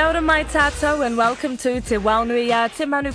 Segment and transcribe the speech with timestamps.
[0.00, 3.12] Kia ora mai tātou and welcome to Te Wao Nui a uh, Te Manu.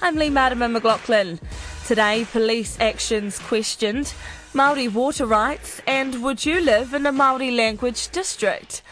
[0.00, 1.40] I'm Leigh-Marama McLachlan.
[1.84, 4.14] Today, police actions questioned,
[4.54, 8.82] Māori water rights, and would you live in a Māori language district?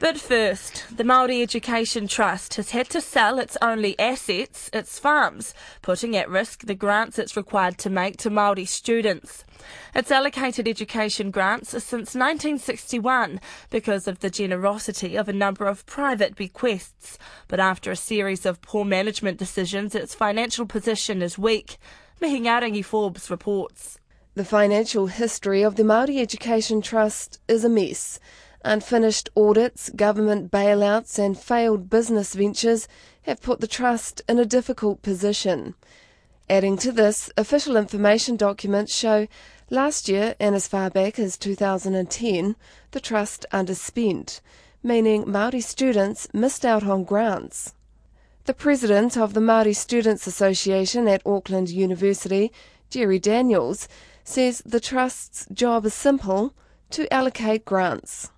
[0.00, 5.54] But first, the Māori Education Trust has had to sell its only assets, its farms,
[5.82, 9.44] putting at risk the grants it's required to make to Māori students.
[9.96, 13.40] It's allocated education grants since 1961
[13.70, 17.18] because of the generosity of a number of private bequests.
[17.48, 21.76] But after a series of poor management decisions, its financial position is weak.
[22.22, 23.98] Mihingarangi Forbes reports.
[24.36, 28.20] The financial history of the Māori Education Trust is a mess.
[28.68, 32.86] Unfinished audits, government bailouts, and failed business ventures
[33.22, 35.74] have put the Trust in a difficult position.
[36.50, 39.26] Adding to this, official information documents show
[39.70, 42.56] last year and as far back as 2010,
[42.90, 44.42] the Trust underspent,
[44.82, 47.72] meaning Māori students missed out on grants.
[48.44, 52.52] The president of the Māori Students Association at Auckland University,
[52.90, 53.88] Jerry Daniels,
[54.24, 56.52] says the Trust's job is simple
[56.90, 58.28] to allocate grants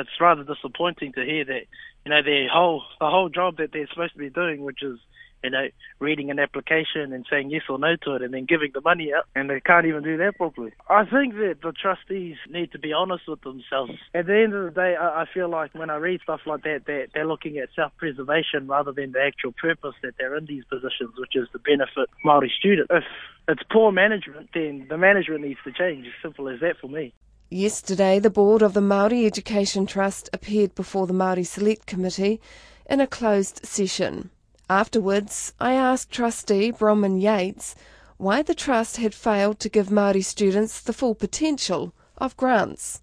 [0.00, 1.64] it's rather disappointing to hear that
[2.04, 4.98] you know their whole the whole job that they're supposed to be doing, which is
[5.44, 5.66] you know
[5.98, 9.12] reading an application and saying yes or no to it, and then giving the money
[9.16, 10.72] out, and they can't even do that properly.
[10.88, 13.92] I think that the trustees need to be honest with themselves.
[14.14, 16.62] At the end of the day, I, I feel like when I read stuff like
[16.62, 20.64] that, that they're looking at self-preservation rather than the actual purpose that they're in these
[20.64, 22.90] positions, which is to benefit Maori students.
[22.90, 23.04] If
[23.48, 26.06] it's poor management, then the management needs to change.
[26.06, 27.12] As simple as that for me.
[27.52, 32.40] Yesterday, the board of the Māori Education Trust appeared before the Māori Select Committee
[32.88, 34.30] in a closed session.
[34.70, 37.74] Afterwards, I asked trustee Bronwyn Yates
[38.16, 43.02] why the trust had failed to give Māori students the full potential of grants.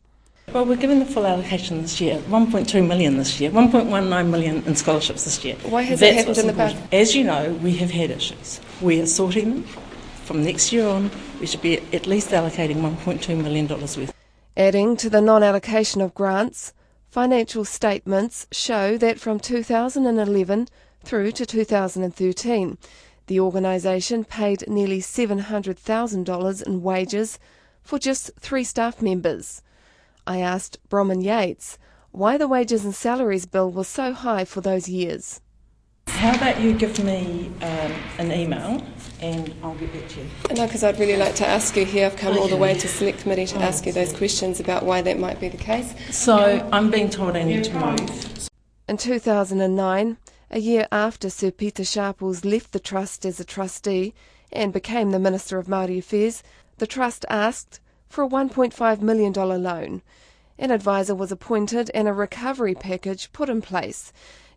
[0.52, 4.76] Well, we're given the full allocation this year, 1.2 million this year, 1.19 million in
[4.76, 5.58] scholarships this year.
[5.62, 6.76] Why has That's it happened in the past?
[6.92, 8.60] As you know, we have had issues.
[8.82, 9.64] We are sorting them.
[10.26, 14.19] From next year on, we should be at least allocating $1.2 million worth.
[14.60, 16.74] Adding to the non allocation of grants,
[17.08, 20.68] financial statements show that from 2011
[21.02, 22.78] through to 2013,
[23.28, 27.40] the organisation paid nearly $700,000 in wages
[27.84, 29.62] for just three staff members.
[30.28, 31.78] I asked Bronwyn Yates
[32.12, 35.40] why the wages and salaries bill was so high for those years.
[36.18, 38.84] How about you give me um, an email
[39.22, 40.28] and I'll get back to you.
[40.56, 42.06] No, because I'd really like to ask you here.
[42.06, 45.02] I've come all the way to Select Committee to ask you those questions about why
[45.02, 45.94] that might be the case.
[46.10, 48.50] So I'm being told I need to move.
[48.88, 50.18] In 2009,
[50.52, 54.14] a year after Sir Peter Sharples left the Trust as a trustee
[54.52, 56.42] and became the Minister of Māori Affairs,
[56.78, 60.02] the Trust asked for a $1.5 million loan.
[60.58, 64.12] An advisor was appointed and a recovery package put in place.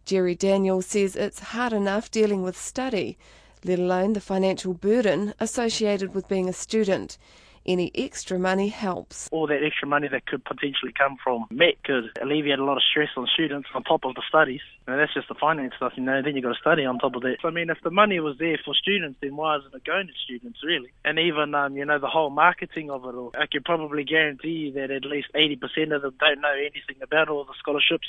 [0.05, 3.17] Jerry Daniels says it's hard enough dealing with study,
[3.65, 7.19] let alone the financial burden associated with being a student.
[7.65, 9.29] Any extra money helps.
[9.31, 12.83] All that extra money that could potentially come from MET could alleviate a lot of
[12.83, 14.61] stress on students on top of the studies.
[14.89, 17.15] And that's just the finance stuff, you know, then you've got to study on top
[17.15, 17.37] of that.
[17.41, 20.09] So, I mean, if the money was there for students, then why isn't it going
[20.09, 20.91] to students, really?
[21.05, 24.67] And even, um, you know, the whole marketing of it all, I could probably guarantee
[24.67, 28.09] you that at least 80% of them don't know anything about all the scholarships.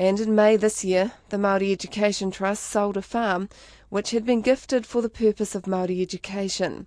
[0.00, 3.48] And in May this year, the Māori Education Trust sold a farm
[3.88, 6.86] which had been gifted for the purpose of Māori education.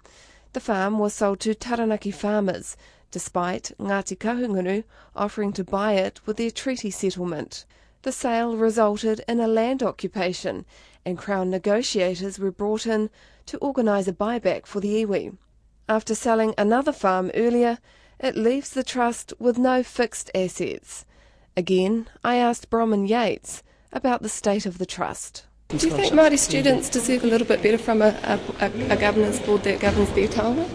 [0.53, 2.77] The farm was sold to Taranaki farmers,
[3.11, 7.65] despite Ngāti Kahungunu offering to buy it with their treaty settlement.
[8.03, 10.65] The sale resulted in a land occupation,
[11.05, 13.09] and Crown negotiators were brought in
[13.47, 15.35] to organise a buyback for the iwi.
[15.89, 17.79] After selling another farm earlier,
[18.21, 21.03] it leaves the trust with no fixed assets.
[21.57, 25.45] Again, I asked Bronwyn Yates about the state of the trust.
[25.67, 29.39] Do you think Māori students deserve a little bit better from a, a, a governance
[29.39, 30.67] board that governs their taonga?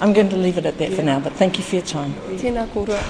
[0.00, 2.14] I'm going to leave it at that for now, but thank you for your time.
[2.38, 3.00] Tēnā kōrua.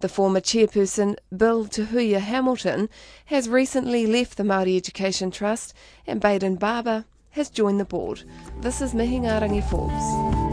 [0.00, 2.88] The former chairperson, Bill Tahuya Hamilton,
[3.26, 5.74] has recently left the Māori Education Trust
[6.06, 8.24] and Baden Barber has joined the board.
[8.62, 10.49] This is Mihingarangi Forbes.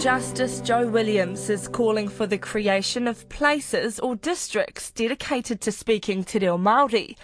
[0.00, 6.22] Justice Joe Williams is calling for the creation of places or districts dedicated to speaking
[6.22, 7.16] Te Reo Māori.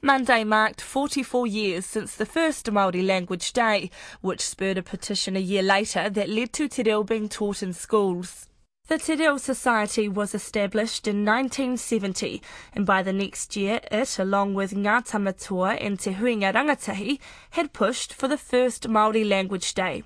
[0.00, 3.90] Monday marked 44 years since the first Māori Language Day,
[4.22, 7.74] which spurred a petition a year later that led to Te Reo being taught in
[7.74, 8.48] schools.
[8.86, 12.42] The Te Reo Society was established in 1970,
[12.74, 17.18] and by the next year it, along with Ngā Tamatoa and Te Huinga Rangatahi,
[17.52, 20.02] had pushed for the first Māori Language Day.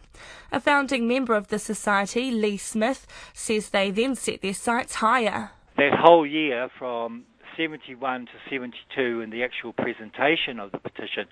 [0.53, 5.51] A founding member of the society, Lee Smith, says they then set their sights higher.
[5.77, 7.25] That whole year from
[7.57, 11.27] 71 to 72 in the actual presentation of the petition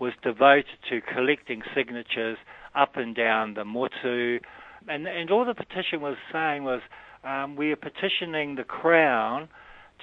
[0.00, 2.38] was devoted to collecting signatures
[2.74, 4.40] up and down the motu,
[4.88, 6.80] and, and all the petition was saying was
[7.24, 9.48] um, we are petitioning the Crown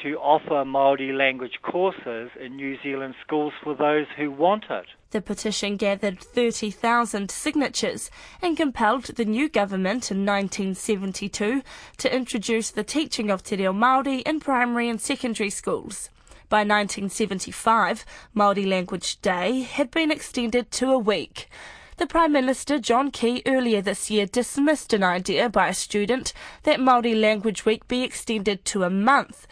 [0.03, 4.85] to offer Maori language courses in New Zealand schools for those who want it.
[5.11, 8.11] The petition gathered 30,000 signatures
[8.41, 11.61] and compelled the new government in 1972
[11.97, 16.09] to introduce the teaching of Te Reo Māori in primary and secondary schools.
[16.49, 18.05] By 1975,
[18.35, 21.49] Māori Language Day had been extended to a week.
[21.97, 26.33] The Prime Minister John Key earlier this year dismissed an idea by a student
[26.63, 29.47] that Māori Language Week be extended to a month.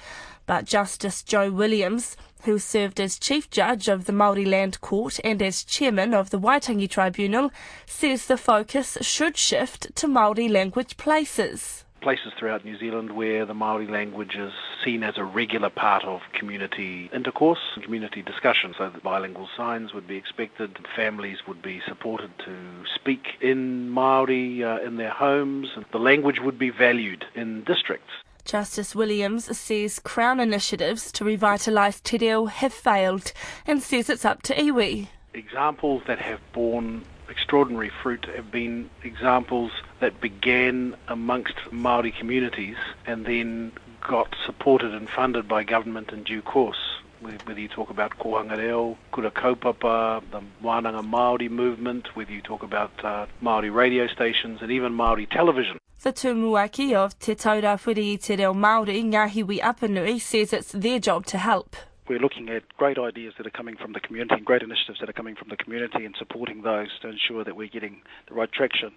[0.46, 5.42] But Justice Joe Williams, who served as Chief Judge of the Māori Land Court and
[5.42, 7.50] as Chairman of the Waitangi Tribunal,
[7.86, 13.54] says the focus should shift to Māori language places places throughout New Zealand where the
[13.54, 14.52] Maori language is
[14.84, 18.76] seen as a regular part of community intercourse, and community discussion.
[18.78, 20.78] So that bilingual signs would be expected.
[20.96, 25.70] Families would be supported to speak in Maori uh, in their homes.
[25.92, 28.12] The language would be valued in districts.
[28.46, 33.32] Justice Williams says Crown initiatives to revitalise Te Reo have failed
[33.66, 35.08] and says it's up to iwi.
[35.34, 39.72] Examples that have borne extraordinary fruit have been examples
[40.02, 42.78] that began amongst Maori communities
[43.08, 43.72] and then
[44.02, 46.84] got supported and funded by government in due course.
[47.22, 52.62] Whether you talk about Kohanga Reo, Kura Kaupapa, the Wānanga Māori movement, whether you talk
[52.62, 55.78] about uh, Māori radio stations and even Māori television.
[56.04, 61.38] The tūmuaki of Te Taurāwhiri Te Reo Māori, Ngāhiwi Apanui, says it's their job to
[61.38, 61.78] help
[62.08, 65.10] we're looking at great ideas that are coming from the community and great initiatives that
[65.10, 68.52] are coming from the community and supporting those to ensure that we're getting the right
[68.52, 68.92] traction.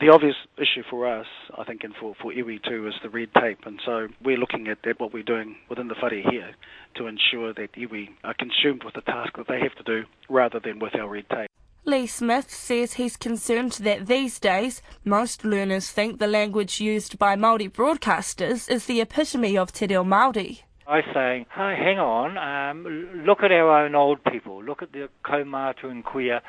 [0.00, 1.26] The obvious issue for us,
[1.56, 3.66] I think, and for, for iwi too, is the red tape.
[3.66, 6.54] And so we're looking at, at what we're doing within the whare here
[6.96, 10.60] to ensure that iwi are consumed with the task that they have to do rather
[10.60, 11.50] than with our red tape.
[11.84, 17.36] Lee Smith says he's concerned that these days most learners think the language used by
[17.36, 23.24] Māori broadcasters is the epitome of Te Reo Māori by saying, hey, hang on, um,
[23.26, 26.40] look at our own old people, look at the kaumātua and kuia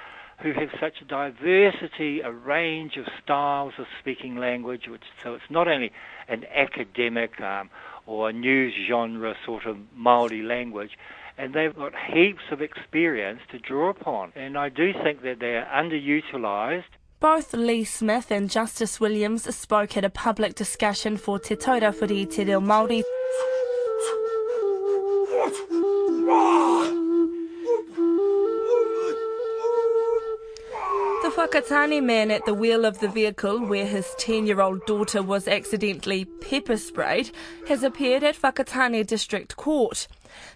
[0.41, 5.49] who have such a diversity, a range of styles of speaking language, which, so it's
[5.49, 5.91] not only
[6.27, 7.69] an academic um,
[8.05, 10.91] or a news genre sort of Māori language,
[11.39, 14.31] and they've got heaps of experience to draw upon.
[14.35, 16.83] And I do think that they're underutilised.
[17.19, 22.27] Both Lee Smith and Justice Williams spoke at a public discussion for Te Taura Whiri
[22.27, 23.01] Te Reo Māori.
[31.57, 35.47] Whakatane man at the wheel of the vehicle where his 10 year old daughter was
[35.47, 37.31] accidentally pepper sprayed
[37.67, 40.07] has appeared at Whakatane District Court.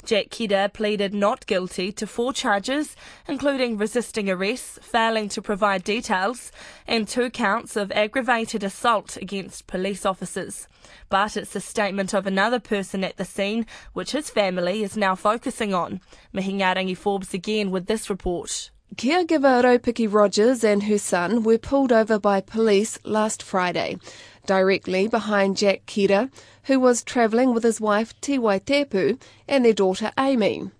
[0.05, 2.95] Jack Kira pleaded not guilty to four charges,
[3.27, 6.51] including resisting arrest, failing to provide details,
[6.85, 10.67] and two counts of aggravated assault against police officers.
[11.09, 15.15] But it's the statement of another person at the scene, which his family is now
[15.15, 15.99] focusing on.
[16.31, 18.69] Mihingarangi Forbes again with this report.
[18.97, 23.97] Caregiver Raupiki Rogers and her son were pulled over by police last Friday,
[24.45, 26.29] directly behind Jack Kira,
[26.63, 29.17] who was travelling with his wife Tiwai Tepu
[29.47, 30.71] and their daughter Amy.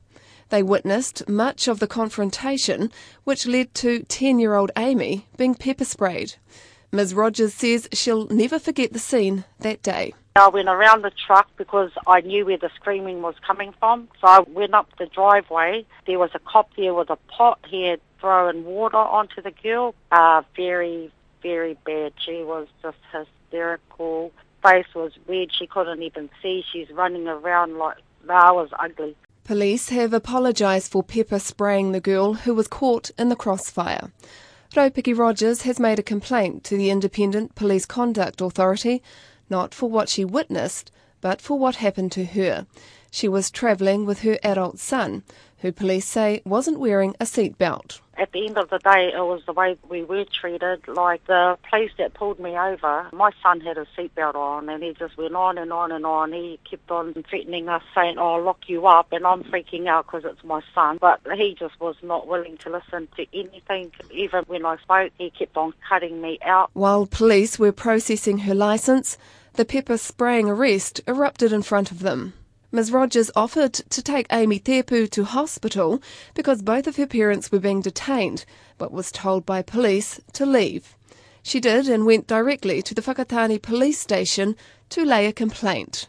[0.50, 2.92] They witnessed much of the confrontation,
[3.24, 6.36] which led to 10 year old Amy being pepper sprayed.
[6.92, 7.14] Ms.
[7.14, 10.14] Rogers says she'll never forget the scene that day.
[10.36, 14.08] I went around the truck because I knew where the screaming was coming from.
[14.22, 15.86] So I went up the driveway.
[16.08, 17.60] There was a cop there with a pot.
[17.68, 19.94] He had thrown water onto the girl.
[20.12, 21.12] Uh, very,
[21.42, 22.14] very bad.
[22.26, 24.32] She was just hysterical.
[24.64, 25.50] Face was red.
[25.54, 26.64] She couldn't even see.
[26.72, 27.98] She's running around like
[28.28, 29.16] that was ugly.
[29.44, 34.12] Police have apologised for pepper spraying the girl who was caught in the crossfire.
[34.76, 39.02] Raupiki Rogers has made a complaint to the Independent Police Conduct Authority,
[39.52, 42.66] not for what she witnessed, but for what happened to her.
[43.12, 45.24] She was travelling with her adult son,
[45.60, 48.00] who police say wasn't wearing a seatbelt.
[48.18, 50.88] At the end of the day, it was the way we were treated.
[50.88, 54.94] Like the police that pulled me over, my son had a seatbelt on, and he
[54.94, 56.32] just went on and on and on.
[56.32, 60.06] He kept on threatening us, saying, "Oh, I'll lock you up," and I'm freaking out
[60.06, 60.98] because it's my son.
[61.02, 63.92] But he just was not willing to listen to anything.
[64.12, 66.70] Even when I spoke, he kept on cutting me out.
[66.74, 69.18] While police were processing her licence,
[69.54, 72.34] the pepper spraying arrest erupted in front of them.
[72.72, 72.90] Ms.
[72.92, 76.02] Rogers offered to take Amy Tepu to hospital
[76.34, 78.46] because both of her parents were being detained,
[78.78, 80.96] but was told by police to leave.
[81.44, 84.56] She did and went directly to the Whakatane police station
[84.90, 86.08] to lay a complaint.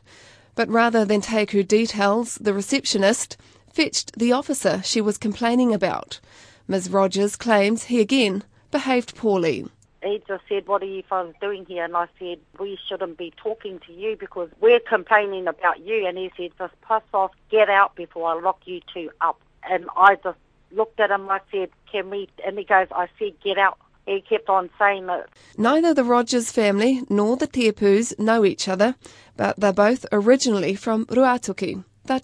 [0.54, 3.36] But rather than take her details, the receptionist
[3.72, 6.20] fetched the officer she was complaining about.
[6.68, 6.90] Ms.
[6.90, 9.66] Rogers claims he again behaved poorly
[10.26, 11.84] just said, What are you fellas doing here?
[11.84, 16.06] And I said, We shouldn't be talking to you because we're complaining about you.
[16.06, 19.40] And he said, Just pass off, get out before I lock you two up.
[19.68, 20.38] And I just
[20.72, 22.28] looked at him, I said, Can we?
[22.44, 23.78] And he goes, I said, Get out.
[24.06, 25.28] He kept on saying that.
[25.56, 28.96] Neither the Rogers family nor the Tepus know each other,
[29.36, 32.14] but they're both originally from Ruatoki, the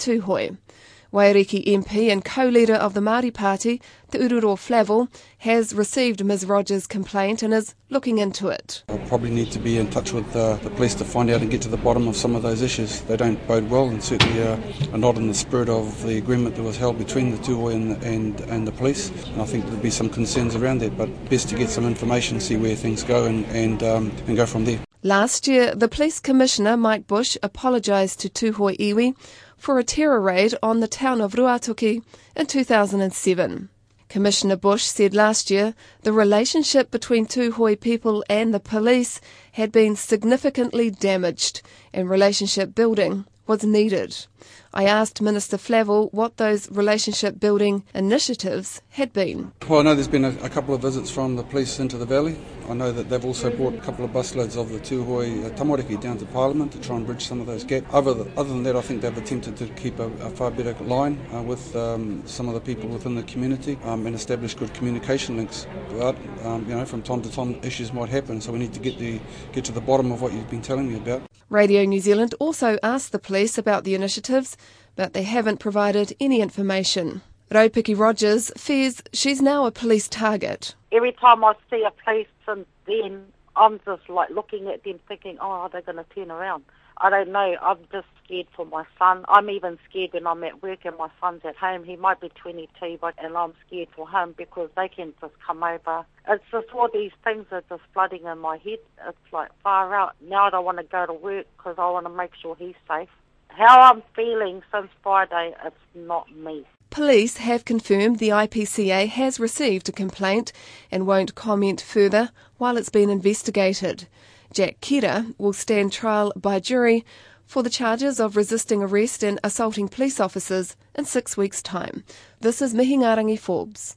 [1.12, 1.18] Tūhoe.
[1.18, 6.86] Waiariki MP and co-leader of the Māori Party, Te Ururoa Flavell, has received Ms Rogers'
[6.86, 8.82] complaint and is looking into it.
[8.88, 11.50] I'll probably need to be in touch with uh, the police to find out and
[11.50, 13.00] get to the bottom of some of those issues.
[13.02, 14.58] They don't bode well and certainly uh,
[14.92, 18.02] are not in the spirit of the agreement that was held between the Tūhoe and,
[18.02, 19.10] and, and the police.
[19.26, 22.40] And I think there'll be some concerns around that, but best to get some information,
[22.40, 24.80] see where things go and, and, um, and go from there.
[25.04, 29.14] Last year, the Police Commissioner, Mike Bush, apologised to Tūhoe Iwi
[29.58, 32.02] for a terror raid on the town of Ruatoki
[32.34, 33.68] in 2007.
[34.08, 39.20] Commissioner Bush said last year the relationship between Tūhoe people and the police
[39.52, 41.60] had been significantly damaged
[41.92, 44.26] and relationship building was needed.
[44.74, 49.52] I asked Minister Flavell what those relationship building initiatives had been.
[49.66, 52.04] Well, I know there's been a, a, couple of visits from the police into the
[52.04, 52.36] valley.
[52.68, 55.98] I know that they've also brought a couple of busloads of the Tūhoe uh, tamariki
[56.00, 57.86] down to Parliament to try and bridge some of those gaps.
[57.90, 61.18] Other, other than that, I think they've attempted to keep a, a far better line
[61.32, 65.38] uh, with um, some of the people within the community um, and establish good communication
[65.38, 65.66] links.
[65.90, 68.80] But um, you know, from time to time, issues might happen, so we need to
[68.80, 69.18] get the
[69.52, 71.22] get to the bottom of what you've been telling me about.
[71.50, 74.56] Radio New Zealand also asked the police about the initiatives,
[74.96, 77.22] but they haven't provided any information.
[77.50, 80.74] Raupiki Rogers fears she's now a police target.
[80.92, 83.24] Every time I see a policeman, then
[83.56, 86.64] I'm just like looking at them thinking, oh, are they going to turn around?
[87.00, 87.56] I don't know.
[87.62, 89.24] I'm just scared for my son.
[89.28, 91.84] I'm even scared when I'm at work and my son's at home.
[91.84, 95.62] He might be 22, but and I'm scared for him because they can just come
[95.62, 96.04] over.
[96.28, 98.78] It's just all these things are just flooding in my head.
[99.06, 100.14] It's like far out.
[100.20, 102.74] Now I don't want to go to work because I want to make sure he's
[102.88, 103.08] safe.
[103.48, 106.64] How I'm feeling since Friday, it's not me.
[106.90, 110.52] Police have confirmed the IPCA has received a complaint
[110.90, 114.06] and won't comment further while it's being investigated.
[114.52, 117.04] Jack Kira will stand trial by jury
[117.44, 122.04] for the charges of resisting arrest and assaulting police officers in six weeks' time.
[122.40, 123.96] This is Mihingarangi Forbes.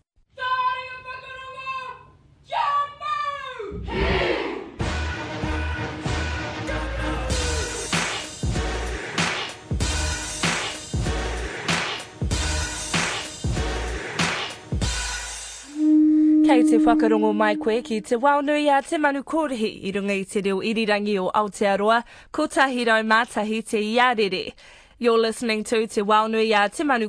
[16.51, 20.59] Kei te whakarongo mai koe ki te a te manu i runga i te reo
[20.59, 22.03] irirangi o Aotearoa,
[22.33, 24.51] mātahi te iarere.
[24.99, 27.07] You're listening to Te Wao Nui a Te Manu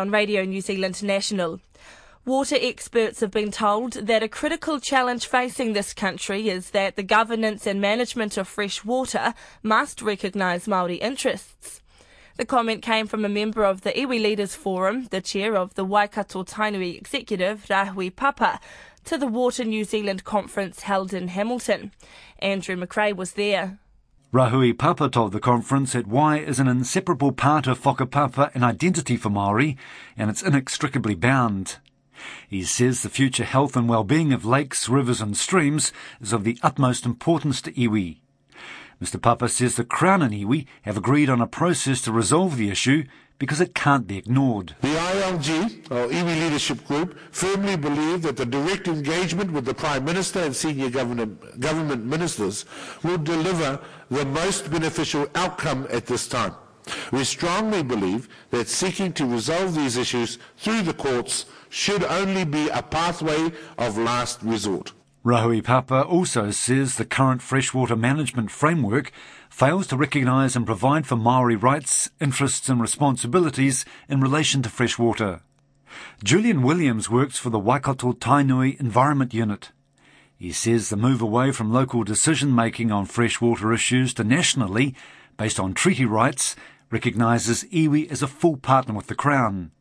[0.00, 1.60] on Radio New Zealand National.
[2.24, 7.02] Water experts have been told that a critical challenge facing this country is that the
[7.02, 11.82] governance and management of fresh water must recognise Māori interests.
[12.38, 15.84] The comment came from a member of the Iwi Leaders Forum, the chair of the
[15.84, 18.60] Waikato Tainui Executive, Rahui Papa,
[19.06, 21.90] to the Water New Zealand conference held in Hamilton.
[22.38, 23.80] Andrew McRae was there.
[24.32, 29.16] Rahui Papa told the conference that wai is an inseparable part of whakapapa and identity
[29.16, 29.76] for Māori,
[30.16, 31.78] and it's inextricably bound.
[32.48, 36.56] He says the future health and well-being of lakes, rivers and streams is of the
[36.62, 38.18] utmost importance to iwi.
[39.02, 42.68] Mr Papa says the Crown and iwi have agreed on a process to resolve the
[42.68, 43.04] issue
[43.38, 44.74] because it can't be ignored.
[44.80, 50.04] The ILG, or iwi Leadership Group, firmly believe that the direct engagement with the Prime
[50.04, 52.64] Minister and senior government, government ministers
[53.04, 56.54] will deliver the most beneficial outcome at this time.
[57.12, 62.68] We strongly believe that seeking to resolve these issues through the courts should only be
[62.70, 64.92] a pathway of last resort.
[65.24, 69.10] Rahui Papa also says the current freshwater management framework
[69.50, 75.40] fails to recognise and provide for Maori rights, interests and responsibilities in relation to freshwater.
[76.22, 79.72] Julian Williams works for the Waikato Tainui Environment Unit.
[80.36, 84.94] He says the move away from local decision making on freshwater issues to nationally,
[85.36, 86.54] based on treaty rights,
[86.92, 89.72] recognises iwi as a full partner with the Crown.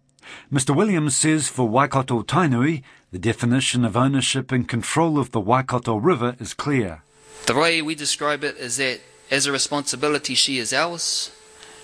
[0.52, 5.96] Mr Williams says for Waikato Tainui, the definition of ownership and control of the Waikato
[5.96, 7.04] River is clear.
[7.46, 9.00] The way we describe it is that
[9.30, 11.32] As a responsibility, she is ours,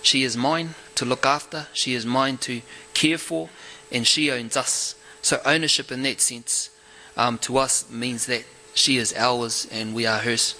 [0.00, 2.62] she is mine to look after, she is mine to
[2.94, 3.50] care for,
[3.92, 4.94] and she owns us.
[5.20, 6.70] So, ownership in that sense
[7.16, 10.54] um, to us means that she is ours and we are hers.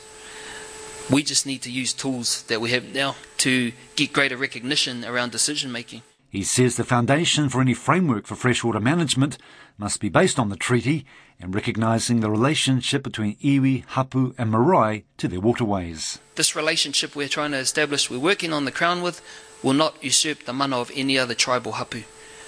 [1.10, 5.32] We just need to use tools that we have now to get greater recognition around
[5.32, 6.02] decision making.
[6.34, 9.38] He says the foundation for any framework for freshwater management
[9.78, 11.06] must be based on the treaty
[11.38, 16.18] and recognising the relationship between iwi, hapu and marae to their waterways.
[16.34, 19.22] This relationship we're trying to establish, we're working on the Crown with,
[19.62, 22.02] will not usurp the mana of any other tribal hapu.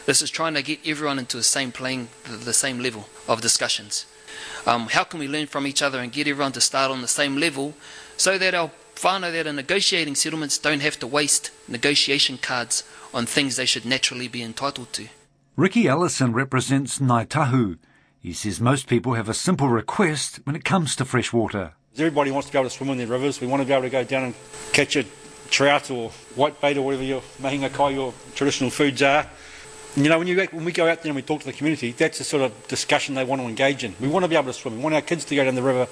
[0.05, 4.05] This is trying to get everyone into the same playing, the same level of discussions.
[4.67, 7.09] Um, how can we learn from each other and get everyone to start on the
[7.09, 7.75] same level
[8.17, 12.83] so that our whānau that are negotiating settlements don't have to waste negotiation cards
[13.17, 15.09] on things they should naturally be entitled to.
[15.57, 17.79] Ricky Ellison represents Ngāi Tahu.
[18.21, 21.73] He says most people have a simple request when it comes to fresh water.
[21.97, 23.41] Everybody wants to be able to swim in their rivers.
[23.41, 24.35] We want to be able to go down and
[24.73, 25.07] catch a
[25.49, 29.27] trout or whitebait or whatever your mahinga kai, your traditional foods are.
[29.97, 31.93] You know, when, you, when we go out there and we talk to the community,
[31.93, 33.95] that's the sort of discussion they want to engage in.
[33.99, 34.77] We want to be able to swim.
[34.77, 35.89] We want our kids to go down the river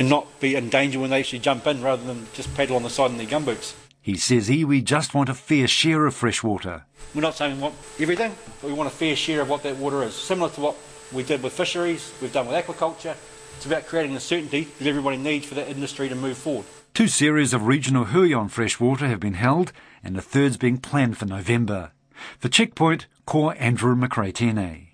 [0.00, 2.82] and not be in danger when they actually jump in rather than just paddle on
[2.82, 3.74] the side in their gumboots.
[4.00, 6.84] He says iwi just want a fair share of fresh water.
[7.14, 9.76] We're not saying we want everything, but we want a fair share of what that
[9.76, 10.14] water is.
[10.14, 10.76] Similar to what
[11.12, 13.16] we did with fisheries, we've done with aquaculture.
[13.56, 16.66] It's about creating the certainty that everybody needs for that industry to move forward.
[16.94, 21.18] Two series of regional hui on freshwater have been held, and a third's being planned
[21.18, 21.92] for November.
[22.38, 24.87] For Checkpoint, ko Andrew McRae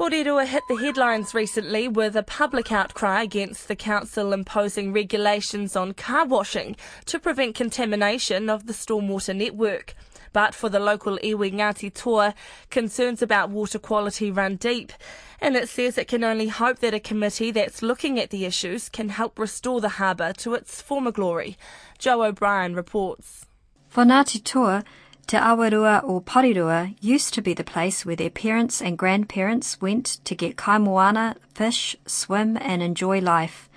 [0.00, 5.92] Porirua hit the headlines recently with a public outcry against the council imposing regulations on
[5.92, 9.92] car washing to prevent contamination of the stormwater network.
[10.32, 12.34] But for the local iwi Ngāti Toa,
[12.70, 14.90] concerns about water quality run deep.
[15.38, 18.88] And it says it can only hope that a committee that's looking at the issues
[18.88, 21.58] can help restore the harbour to its former glory.
[21.98, 23.44] Joe O'Brien reports.
[23.90, 24.82] For Ngāti Toa,
[25.30, 30.18] Te Awarua or Porirua used to be the place where their parents and grandparents went
[30.24, 33.70] to get kaimoana, fish, swim and enjoy life.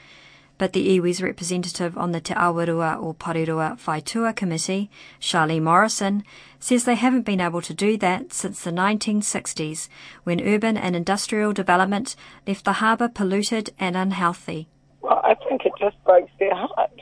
[0.58, 4.90] But the iwi's representative on the Te Awarua or Porirua Whaitua Committee,
[5.20, 6.24] Charlie Morrison,
[6.60, 9.90] says they haven't been able to do that since the 1960s
[10.24, 12.16] when urban and industrial development
[12.48, 14.70] left the harbour polluted and unhealthy.
[15.02, 17.00] Well, I think it just breaks their heart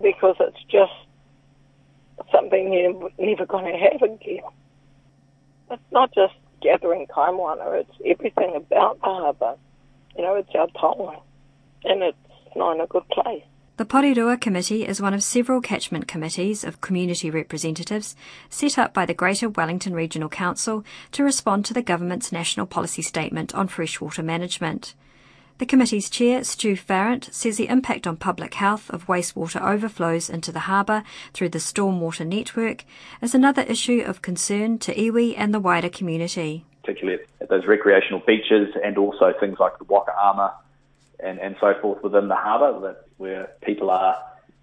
[0.00, 0.94] because it's just
[2.70, 4.44] you're never going to have again.
[5.70, 9.56] It's not just gathering kaimoana, it's everything about the harbour.
[10.16, 11.18] You know, it's our taonga,
[11.84, 12.18] and it's
[12.54, 13.42] not in a good place.
[13.78, 18.14] The Porirua Committee is one of several catchment committees of community representatives
[18.50, 23.00] set up by the Greater Wellington Regional Council to respond to the government's national policy
[23.00, 24.94] statement on freshwater management.
[25.58, 30.50] The committee's chair, Stu Farrant, says the impact on public health of wastewater overflows into
[30.50, 32.84] the harbour through the stormwater network
[33.20, 36.64] is another issue of concern to iwi and the wider community.
[36.82, 40.52] Particularly at those recreational beaches and also things like the Waka Ama
[41.20, 44.16] and, and so forth within the harbour, that where people are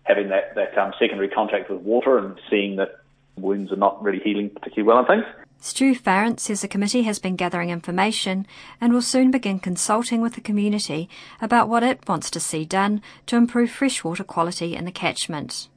[0.04, 3.00] having that, that um, secondary contact with water and seeing that
[3.38, 5.26] wounds are not really healing particularly well and things.
[5.62, 8.48] Stu Farrant says the committee has been gathering information
[8.80, 11.10] and will soon begin consulting with the community
[11.42, 15.68] about what it wants to see done to improve freshwater quality in the catchment.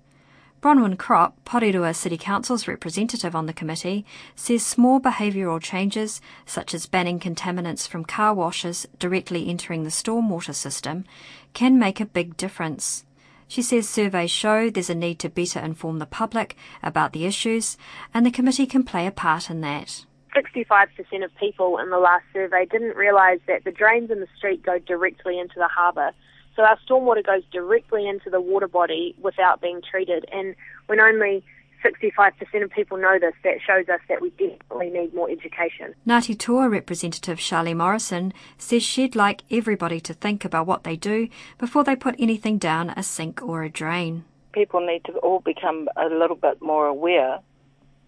[0.62, 6.86] Bronwyn Kropp, Porirua City Council's representative on the committee, says small behavioural changes, such as
[6.86, 11.04] banning contaminants from car washes directly entering the stormwater system,
[11.52, 13.04] can make a big difference.
[13.52, 17.76] She says surveys show there's a need to better inform the public about the issues,
[18.14, 20.06] and the committee can play a part in that.
[20.34, 24.62] 65% of people in the last survey didn't realise that the drains in the street
[24.62, 26.12] go directly into the harbour.
[26.56, 30.24] So our stormwater goes directly into the water body without being treated.
[30.32, 31.44] And when only
[31.82, 35.94] 65% of people know this, that shows us that we definitely need more education.
[36.06, 41.28] Ngāti Toa representative Charlie Morrison says she'd like everybody to think about what they do
[41.58, 44.24] before they put anything down a sink or a drain.
[44.52, 47.38] People need to all become a little bit more aware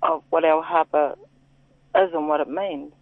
[0.03, 1.15] of what our harbour
[1.97, 2.93] is and what it means.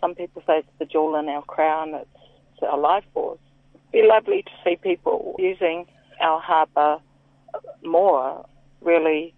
[0.00, 2.08] Some people say it's the jewel in our crown, it's,
[2.54, 3.38] it's our life force.
[3.74, 5.86] It'd be lovely to see people using
[6.20, 6.98] our harbour
[7.84, 8.44] more,
[8.80, 9.34] really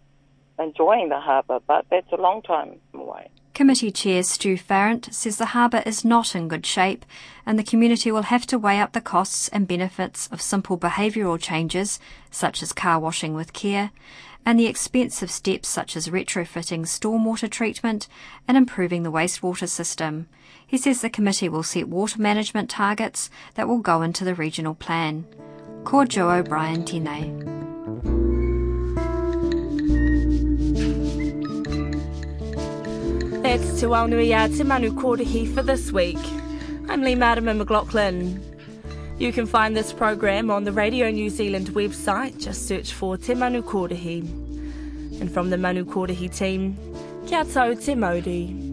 [0.59, 3.31] enjoying the harbour, but that's a long time away.
[3.55, 7.05] Committee Chair Stu Farrant says the harbour is not in good shape
[7.47, 11.41] and the community will have to weigh up the costs and benefits of simple behavioural
[11.41, 12.01] changes,
[12.33, 13.93] such as car washing with care,
[14.45, 18.09] and the expensive steps such as retrofitting stormwater treatment
[18.49, 20.27] and improving the wastewater system.
[20.67, 24.75] He says the committee will set water management targets that will go into the regional
[24.75, 25.27] plan.
[25.85, 28.14] Ko Joe O'Brien Tine.
[33.45, 36.17] That's Te Wao Nui Te Manu Kōrihi for this week.
[36.89, 38.43] I'm Leigh-Marama McLachlan.
[39.19, 42.43] You can find this program on the Radio New Zealand website.
[42.43, 45.21] Just search for Te Manu Kōrihi.
[45.21, 46.79] And from the Manu Kōrihi team,
[47.27, 48.64] kia tau te mauri.